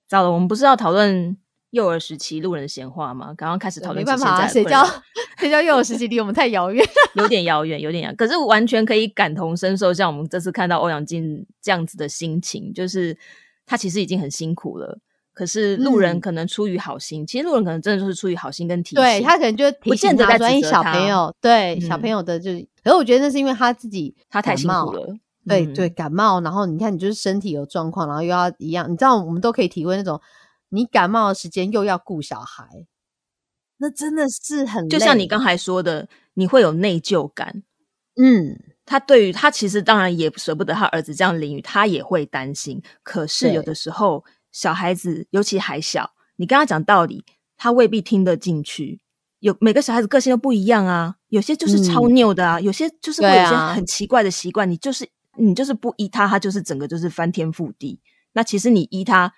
[0.07, 1.35] 糟了，我们不是要讨论
[1.71, 3.33] 幼儿时期路人的闲话吗？
[3.35, 4.85] 刚刚开始讨论，没办法，谁叫
[5.39, 8.13] 谁叫幼儿时期离我们太遥远， 有点遥远，有点遥。
[8.15, 13.17] 可是完全可以感同身受，像我们这次看到欧阳靖这样子的心情，就是
[13.65, 14.99] 他其实已经很辛苦了。
[15.33, 25.15] 可是路人可能出于好心，其实路人可能真的就是出于好心跟提醒，对他可能就不见得在指小朋友，对小朋友的就是，可是我觉得那是因为他自己他太辛苦了，
[25.47, 30.19] 对对，感冒，然后你看你就是身体有状况，然后又要一样，你知道我们都可以体会那种
[30.71, 32.87] 你感冒的时间又要顾小孩，
[33.77, 37.63] 那真的是很就像你刚才说的，你会有内疚感，
[38.15, 44.25] 嗯，他对于他其实当然也舍不得他儿子这样淋雨，他也会担心，可是有的时候。
[44.53, 47.23] 小孩子尤其还小，你跟他讲道理，
[47.55, 48.99] 他未必听得进去。
[49.39, 54.69] 有每个小孩子个性都不一样啊，有些就是超拗的啊，有些就是会有些很奇怪的习惯。
[54.69, 55.07] 你就是
[55.37, 58.01] 你就是不依他，他就是整个就是翻天覆地。
[58.33, 59.33] 那其实你依他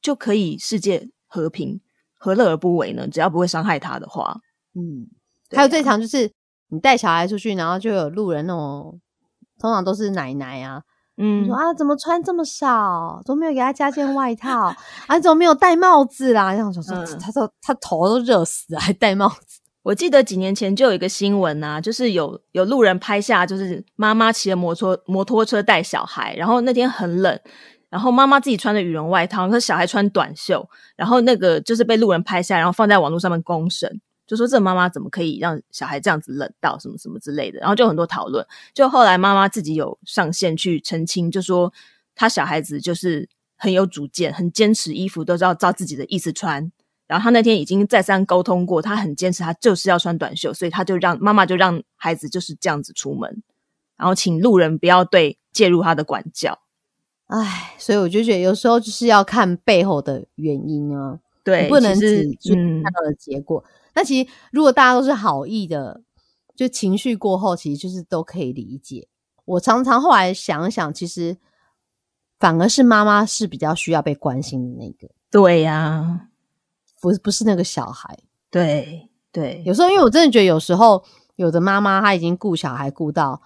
[0.00, 1.80] 就可以世界和平，
[2.16, 3.06] 何乐而不为呢？
[3.08, 4.40] 只要不会伤害他的话，
[4.74, 5.06] 嗯。
[5.52, 6.30] 还有最常就是
[6.68, 9.00] 你带小孩出去，然后就有路人那种，
[9.58, 10.80] 通常都是奶奶啊。
[11.16, 13.20] 嗯，说啊，怎么穿这么少？
[13.26, 14.74] 怎么没有给他加件外套？
[15.08, 16.52] 啊，怎么没有戴帽子啦？
[16.52, 19.60] 然后想说，他说他头都热死了，还戴帽子。
[19.82, 27.40] 我记得几年前就有一个新闻啊，就是有有路人拍下，就是妈妈骑着摩托摩托车带小孩，然后那天很冷，
[27.90, 34.00] 然后妈妈自己穿着羽绒外套，可是小孩穿短袖，然后那个就是被路人拍下，然后放在网络上面公审。
[34.26, 38.46] 就说这妈妈怎么可以让小孩这样子冷到什么什么之类的，然后就很多讨论。
[38.72, 41.72] 就后来妈妈自己有上线去澄清，就说
[42.14, 46.70] 他小孩子就是很有主见，很坚持，衣服都是要照自己的意思穿。
[47.08, 53.42] 然后他那天已经再三沟通过，他很坚持，他就是要穿短袖，所以他就让妈妈就让孩子就是这样子出门，
[53.96, 56.60] 然后请路人不要对介入他的管教。
[57.30, 62.24] 唉，所以我就觉得有时候就是要看背后的原因啊，对，不能只
[62.82, 63.62] 看到的结果。
[63.94, 66.02] 那其实，如果大家都是好意的，
[66.56, 69.08] 就情绪过后，其实就是都可以理解。
[69.44, 71.36] 我常常后来想想，其实
[72.38, 75.12] 反而是妈妈是比较需要被关心的那个。
[75.30, 76.28] 对呀，
[77.00, 78.18] 不不是那个小孩。
[78.50, 81.04] 对对，有时候因为我真的觉得，有时候
[81.36, 83.40] 有的妈妈她已经顾小孩顾到，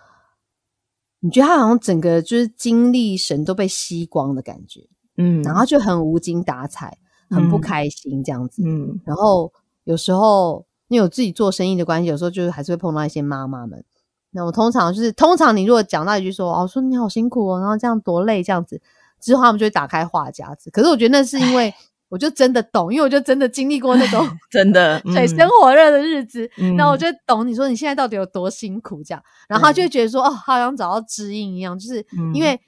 [1.24, 6.96] 你觉得他好像整个就是精力神都被吸光的感觉，嗯，然后就很无精打采，
[7.30, 9.52] 很不开心这样子，嗯，然后。
[9.86, 13.84] 有时候，你有自己做生意的关系，有时候就是还是会碰到一些妈妈们。
[14.30, 18.80] 那我通常就是，通常你如果讲到一句说，哦，说你好辛苦哦，然后这样多累这样子，
[19.20, 20.70] 之后他们就会打开话匣子。
[20.70, 21.74] 可是我觉得那是因为，
[22.14, 29.20] 我就真的懂，因为我就真的经历过那种 真的水深火热的日子，那我就懂你说你现在到底有多辛苦这样。
[29.48, 32.60] 然后他就觉得说，哦，好像找到知音一样，就是因为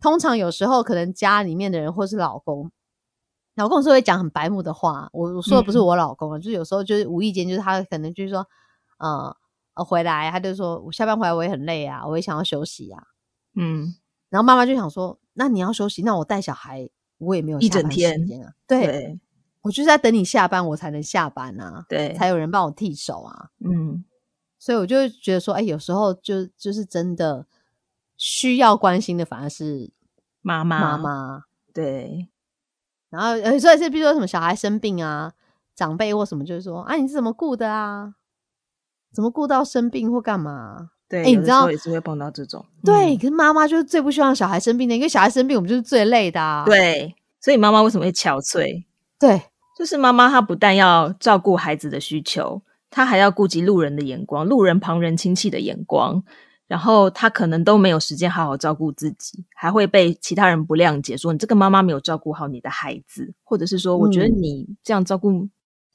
[0.00, 2.70] 通常有时候可能家里面的人或是老公。
[3.56, 8.46] 老公是会讲很白目的话，我我说的不是我老公啊，就是有时候就是无意间，就是他可能就是说，
[8.98, 9.34] 呃
[9.74, 13.02] 呃回来，他就说我下班回来我也很累啊，我也想要休息啊，
[13.54, 13.94] 嗯，
[14.28, 16.86] 然后妈妈就想说，那你要休息，那我带小孩
[17.18, 19.18] 我也没有一整天啊，对，
[19.62, 24.04] 我就是在等你下班我才能下班啊，对，才有人帮我替手啊，嗯，
[24.58, 27.46] 所以我就觉得说，哎，有时候就就是真的
[28.16, 29.90] 需要关心的反而是
[30.42, 32.28] 妈妈妈妈，对。
[33.08, 35.32] 然后，呃，所以是比如说什么小孩生病啊，
[35.74, 38.16] 长辈或什么，就是说啊，你是怎么顾的啊？
[39.12, 40.90] 怎么顾到生病或干嘛？
[41.08, 42.64] 对，你知道也是会碰到这种。
[42.84, 46.40] 对，可是妈妈就是最不希望小孩生病的，因为小孩生病，我们就是最累的。
[46.40, 48.84] 啊对，所以妈妈为什么会憔悴？
[49.18, 49.40] 对，
[49.78, 56.22] 就是妈妈她不但要照顾孩子的需求，她还要顾及路人的眼光，路人、旁人、亲戚的眼光。
[56.66, 65.48] 然后她可能都没有时间好好照顾自己，还会被其他人不谅解，说你这个妈妈没有照顾好你的孩子，或者是说我觉得你这样照顾，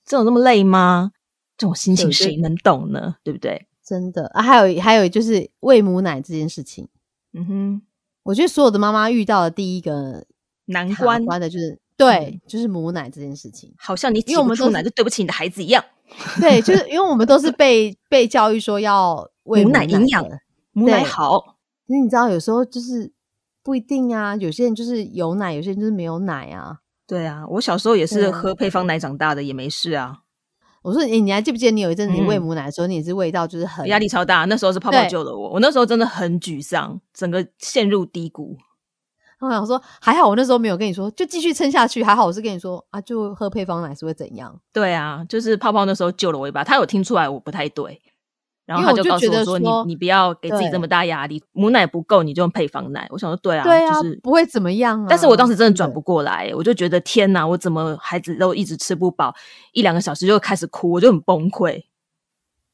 [0.05, 1.11] 这种那么累吗？
[1.57, 3.17] 这种心情谁能懂呢？
[3.21, 3.67] 对不对？
[3.91, 6.87] 真的啊，还有还有就是喂母奶这件事情，
[7.33, 7.81] 嗯哼，
[8.23, 10.25] 我觉得所有的妈妈遇到的第一个
[10.67, 15.83] 难关关的就是对，就是母奶这件事情，好像你因为我们出奶就对不起你的孩子一样，
[16.39, 20.25] 对，就是因为我们都是被被教育说要喂母奶营养。
[20.71, 23.11] 母奶好，那你知道有时候就是
[23.61, 24.37] 不一定啊。
[24.37, 26.77] 有些人就是有奶，有些人就是没有奶啊。
[27.05, 30.19] 对啊，我小时候也是喝配方奶长大的，也没事啊。
[30.81, 34.45] 我说，你你还记不记得你有一阵子你喂嗯母奶的时候，你也是味道就是很压力超大。
[34.45, 38.57] 那时候是泡泡救了我，我那时候真的很沮丧，整个陷入低谷。
[39.39, 42.03] 我想说，还好我那时候没有跟你说，就继续撑下去。
[42.03, 44.59] 还好我是跟你说啊，就喝配方奶是会怎样？
[44.71, 47.99] 对啊，就是泡泡那时候救了我一把，他有听出来我不太对，
[48.71, 55.07] 然后因为我就他告诉我说：“你你不要给自己对这么大压力，母奶不够你就用配方奶。”我想说，对啊，对啊，就是不会怎么样啊。
[55.09, 59.33] 但是我当时真的转不过来，我就觉得天哪，我怎么孩子都一直吃不饱，
[59.73, 61.83] 一两个小时就开始哭，我就很崩溃。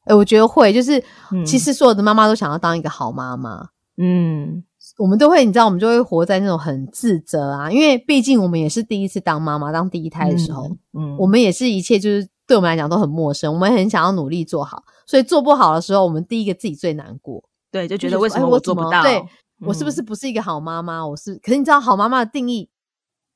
[0.04, 0.98] 哎、我觉得会，就是、
[1.32, 4.64] 嗯其实所有的妈妈都想要当一个好妈妈，嗯，
[4.96, 10.66] 我们都会，你知道，我们就会活在那种很自责啊，因为毕竟我们也是第一次当妈妈，当第一胎的时候，
[10.98, 18.90] 嗯，我们也是一切就是对我们来讲都很陌生，我们很想要努力做好，所以做不好的时候，我们第一个自己最难过，对就觉得得为什么哎我做不到？
[18.90, 19.22] 么对
[19.60, 21.06] 我是不是嗯不是一个好妈妈？
[21.06, 22.70] 我是，可是你知道好妈妈的定义，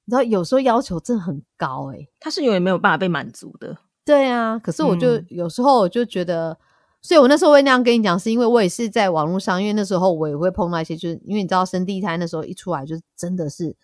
[0.06, 3.76] 你知道有时候要求真的很高诶、他是永远没有办法被满足的？
[4.04, 6.56] 对啊，可是我就、嗯有时候我就觉得，
[7.02, 13.76] 所以我那时候会那样跟你讲，是因为我也是在网络上，因为那时候我也会碰到一些，就是因为你知道生第一胎那时候一出来，就是真的是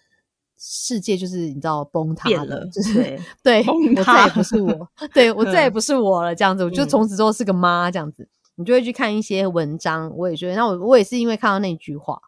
[0.59, 6.88] 世界就是你知道崩塌了，就是对，对崩我再也不是我，对我再也嗯不是我了，这样子，我就嗯。
[6.88, 12.21] 从此之后是个妈这样子，你就会去看一些文章，我也觉得，那我我也是因为看到那句话，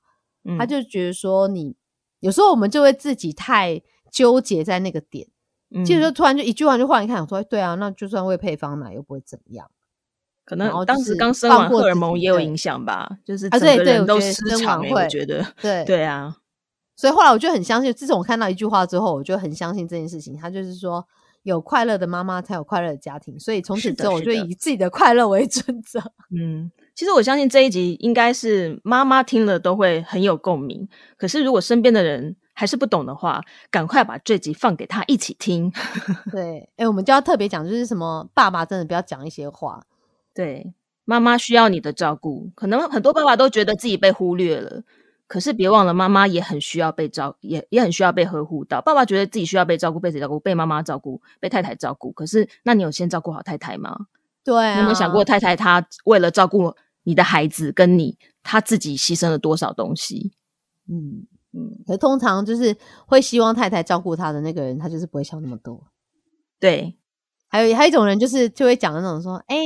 [0.44, 0.56] 嗯。
[0.58, 1.74] 他就觉得说你
[2.20, 5.26] 有时候我们就会自己太纠结在那个点。
[5.84, 9.70] 其实就嗯突然就一句话就换一看，我说哎对啊，那就算喂配方奶又不会怎么样
[10.44, 10.56] 可。
[10.56, 15.84] 能当时刚生完荷尔蒙也有影响吧，就是啊对整个人都失常我觉得，对。
[15.84, 16.36] 对啊，
[17.00, 20.36] 所以后来我就很相信，自从我看到一句话之后，我就很相信这件事情。
[20.36, 21.02] 他就是说，
[21.44, 25.98] 有快乐的妈妈才有快乐的家庭，所以从此之后，我就以自己的快乐为准则。
[26.30, 30.86] 嗯，其实我相信这一集应该是妈妈听了都会很有共鸣。
[31.16, 35.72] 可是如果身边的人还是不懂的话，赶快把这集放给他一起听。
[36.30, 39.82] 对，哎、我们就要特别讲，就是什么爸爸真的不要讲一些话，
[40.34, 40.74] 对，
[41.06, 44.82] 妈妈需要你的照顾，可能很多爸爸都觉得自己被忽略了。
[45.30, 48.80] 可是别忘了，妈妈也很需要被照，也也很需要被呵护到。
[48.80, 50.40] 爸爸觉得自己需要被照顾，被谁照顾？
[50.40, 52.10] 被妈妈照顾，被太太照顾。
[52.10, 53.96] 可是，那你有先照顾好太太吗？
[54.42, 60.32] 对啊，你有没有想过，太太她为了照顾你的孩子跟你，她自己牺牲了多少东西？
[60.88, 65.86] 嗯，嗯，可是通常就是会希望太太照顾他的那个人，他就是不会想那么多。
[66.58, 66.98] 对，
[67.46, 69.56] 还有还有一种人，就是就会讲的那种说，哎、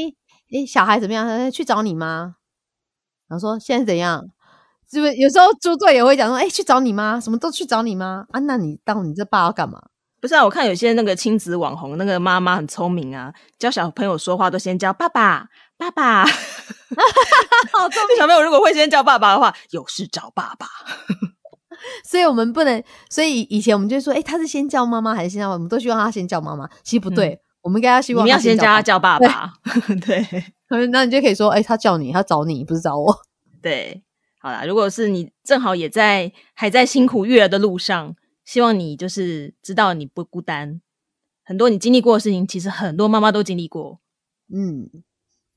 [0.52, 1.26] 哎、小孩怎么样？
[1.26, 2.36] 他说去找你妈，
[3.28, 4.28] 然后说现在怎样？
[4.90, 8.40] 是不是有时候猪队也会讲说，哎、去找你妈，什么都去找你妈啊？
[8.40, 9.80] 那你当你这爸要干嘛？
[10.20, 16.24] 不是啊，我看有些那个亲子网红，那个妈妈很聪明啊，教小朋友说话都先叫爸爸，爸爸。
[16.24, 20.66] 好聪明小朋友如果会先叫爸爸的话，有事找爸爸。
[22.08, 25.54] 所以我们不能，所以以前我们就说，哎、他是先叫妈妈还是先叫妈妈？
[25.54, 29.52] 我们都希望他先叫妈妈，其实不对，我们应该要希望你要先叫他叫爸爸。
[30.06, 30.22] 对
[30.70, 33.14] 爸， 那你就可以说，哎、他叫你，他找你，不是找我。
[33.60, 34.02] 对，
[34.44, 40.82] 好啦，如果是你正好也在还在辛苦育儿的路上，希望你就是知道你不孤单。
[41.42, 44.00] 很多你经历过的事情，其实很多妈妈都经历过。
[44.52, 44.90] 嗯，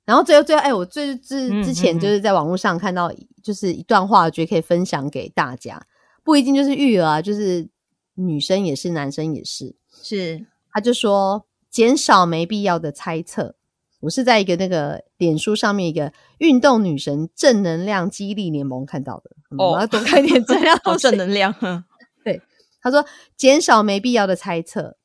[0.06, 3.12] 然后最后最后，哎、我最之嗯之前嗯就是在网络上看到，
[3.43, 5.86] 就是一段话，我觉得可以分享给大家，
[6.23, 7.67] 不一定就是育儿啊，就是
[8.13, 9.76] 女生也是，男生也是。
[10.02, 13.57] 是，他就说减少没必要的猜测。
[13.99, 21.53] 我是在一个那个脸书上面一个运动女神正能量激励联盟看到的，嗯哦我要多看一点资料好 正能量。
[22.23, 22.41] 对
[22.81, 23.05] 他说：
[23.36, 24.97] 减少没必要的猜测，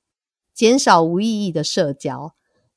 [0.54, 2.34] 减少无意义的社交，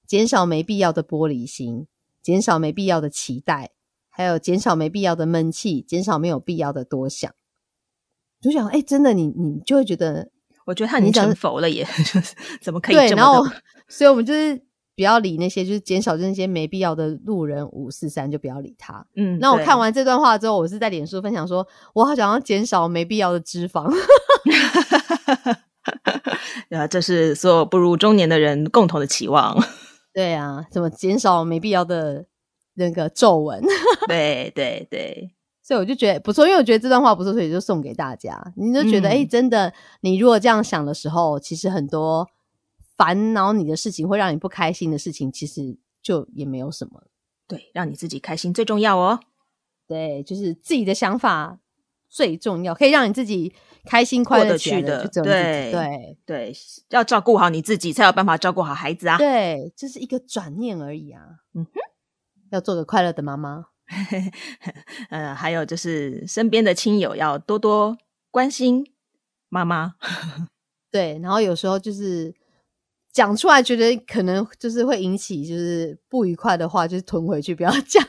[0.08, 1.88] 减少没必要的玻璃心，
[2.21, 3.71] 减少没必要的期待，
[4.10, 7.30] 还有减少没必要的闷气，减少没有必要的多想。
[8.41, 10.30] 就想，哎、真的，你你就会觉得
[10.65, 13.51] 我觉得他已经成佛了耶， 就是怎么可以对，这然后么？
[13.89, 14.60] 所以我们就是
[14.96, 19.06] 不要理那些，就是减少那些没必要的路人五四三，就不要理他。
[19.16, 23.94] 嗯，那我看完这段话之后，我是在脸书分享说，我好想要减少没必要的脂肪。
[26.72, 29.56] 啊， 这是所有步入中年的人共同的期望。
[30.14, 32.26] 对啊，怎么减少没必要的
[32.76, 33.62] 那个皱纹？
[34.08, 35.32] 对对对，
[35.62, 38.42] 所以我就觉得不错，因为我觉得这段话不错，所以就送给大家。
[38.56, 42.26] 你就觉得，嗯哎、真的，你如果这样想的时候，其实很多
[42.98, 47.04] 烦恼你的事情，会让你不开心的事情，其实就也没有什么。
[47.48, 49.20] 对，让你自己开心最重要哦。
[49.88, 51.60] 对，就是自己的想法
[52.10, 53.54] 最重要，可以让你自己
[53.86, 56.54] 开心快乐去的对对对，
[56.89, 59.18] 要照顾好你自己，才有办法照顾好孩子啊。
[59.18, 61.22] 对，这是一个转念而已啊。
[61.54, 61.72] 嗯哼，
[62.50, 63.66] 要做个快乐的妈妈。
[65.12, 67.96] 呃，还有就是身边的亲友要多多
[68.32, 68.84] 关心
[69.50, 69.93] 妈妈。
[70.89, 72.34] 对，然后有时候就是
[73.16, 78.05] 讲出来觉得可能就是会引起就是不愉快的话，就是吞回去，不要 讲。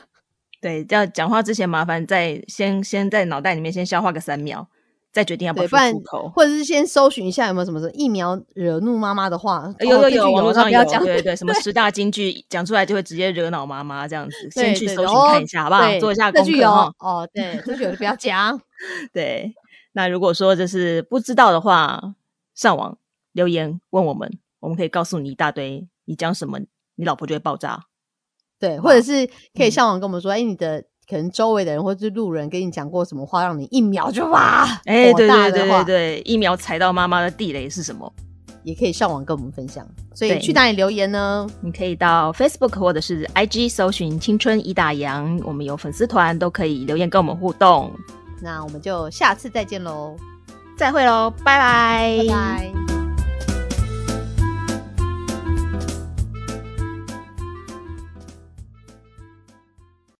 [0.59, 4.67] 对，要讲话之前麻烦再先先在脑袋里面先消化个三秒，
[5.13, 9.73] 再决定要不要说出口，或者是先搜寻一下有没有什么什么疫苗惹怒妈妈的话。
[9.79, 15.99] 有有有，网络上有，对对对，什么 十大金句讲出来就会直接惹恼妈妈这样子，先去搜寻看一下好不好？
[16.01, 17.25] 做一下功课哦。
[17.33, 18.59] 对，这句有的不要讲。
[19.13, 19.53] 对，
[19.93, 22.15] 那如果说就是不知道的话，
[22.53, 22.97] 上网
[23.31, 24.29] 留言问我们，
[24.59, 26.59] 我们可以告诉你一大堆，你讲什么，
[26.95, 27.79] 你老婆就会爆炸。
[28.59, 38.11] 对，或者是可以上网跟我们说，哎，你的可能周围的人或者是路人跟你讲过什么话，让你一秒就哇，哎，对对对对对，一秒踩到妈妈的地雷是什么？
[38.63, 39.87] 也可以上网跟我们分享。
[40.13, 41.47] 所以去哪里留言呢？
[41.61, 47.93] 你可以到 Facebook 或者是 IG 搜寻“青春一大洋”，我们有粉丝团，都可以留言跟我们互动。
[48.41, 50.17] 那我们就下次再见喽，
[50.75, 52.86] 再会喽，拜拜，拜拜。